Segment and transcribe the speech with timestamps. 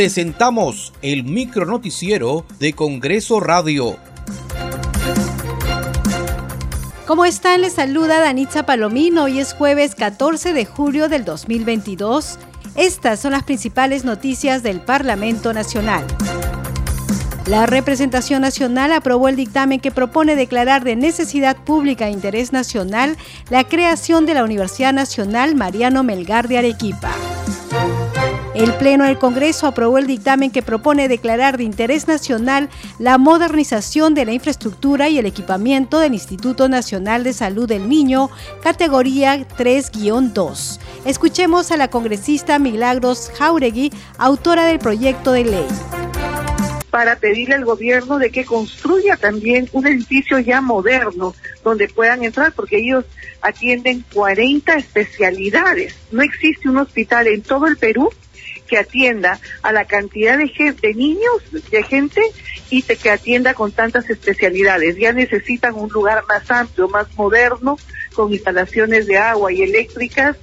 [0.00, 3.98] presentamos el micronoticiero de Congreso Radio.
[7.06, 7.60] ¿Cómo están?
[7.60, 9.24] Les saluda Danitza Palomino.
[9.24, 12.38] Hoy es jueves 14 de julio del 2022.
[12.76, 16.06] Estas son las principales noticias del Parlamento Nacional.
[17.44, 23.18] La representación nacional aprobó el dictamen que propone declarar de necesidad pública e interés nacional
[23.50, 27.14] la creación de la Universidad Nacional Mariano Melgar de Arequipa.
[28.60, 32.68] El Pleno del Congreso aprobó el dictamen que propone declarar de interés nacional
[32.98, 38.28] la modernización de la infraestructura y el equipamiento del Instituto Nacional de Salud del Niño,
[38.62, 40.78] categoría 3-2.
[41.06, 45.66] Escuchemos a la congresista Milagros Jauregui, autora del proyecto de ley
[46.90, 52.52] para pedirle al gobierno de que construya también un edificio ya moderno donde puedan entrar,
[52.52, 53.04] porque ellos
[53.40, 55.94] atienden 40 especialidades.
[56.10, 58.10] No existe un hospital en todo el Perú
[58.70, 62.22] que atienda a la cantidad de, gente, niños, de gente
[62.70, 64.96] y que atienda con tantas especialidades.
[64.96, 67.76] Ya necesitan un lugar más amplio, más moderno,
[68.14, 70.36] con instalaciones de agua y eléctricas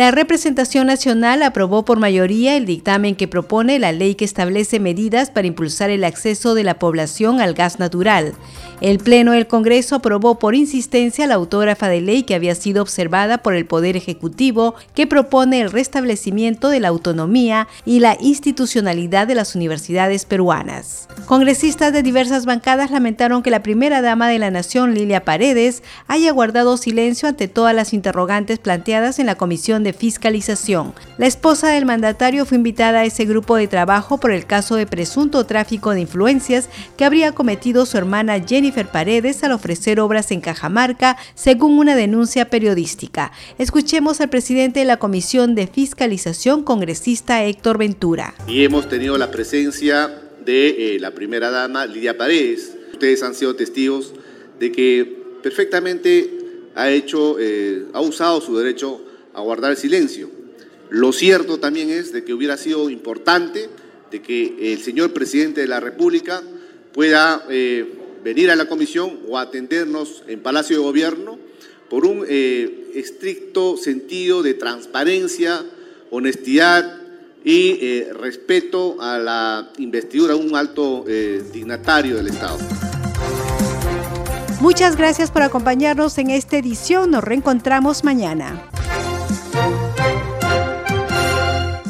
[0.00, 5.30] la representación nacional aprobó por mayoría el dictamen que propone la ley que establece medidas
[5.30, 8.32] para impulsar el acceso de la población al gas natural.
[8.80, 13.42] El Pleno del Congreso aprobó por insistencia la autógrafa de ley que había sido observada
[13.42, 19.34] por el Poder Ejecutivo que propone el restablecimiento de la autonomía y la institucionalidad de
[19.34, 21.08] las universidades peruanas.
[21.26, 26.32] Congresistas de diversas bancadas lamentaron que la primera dama de la Nación, Lilia Paredes, haya
[26.32, 30.94] guardado silencio ante todas las interrogantes planteadas en la Comisión de Fiscalización.
[31.18, 34.86] La esposa del mandatario fue invitada a ese grupo de trabajo por el caso de
[34.86, 40.40] presunto tráfico de influencias que habría cometido su hermana Jenny Paredes al ofrecer obras en
[40.40, 43.32] Cajamarca, según una denuncia periodística.
[43.58, 48.34] Escuchemos al presidente de la Comisión de Fiscalización, congresista Héctor Ventura.
[48.46, 50.10] Y hemos tenido la presencia
[50.44, 52.76] de eh, la primera dama, Lidia Paredes.
[52.92, 54.14] Ustedes han sido testigos
[54.58, 56.30] de que perfectamente
[56.74, 59.00] ha hecho, eh, ha usado su derecho
[59.34, 60.30] a guardar silencio.
[60.90, 63.68] Lo cierto también es de que hubiera sido importante
[64.10, 66.42] de que el señor presidente de la República
[66.92, 67.86] pueda eh,
[68.24, 71.38] venir a la comisión o atendernos en Palacio de Gobierno
[71.88, 75.64] por un eh, estricto sentido de transparencia,
[76.10, 76.98] honestidad
[77.44, 81.04] y eh, respeto a la investidura de un alto
[81.52, 82.58] dignatario del Estado.
[84.60, 87.12] Muchas gracias por acompañarnos en esta edición.
[87.12, 88.70] Nos reencontramos mañana.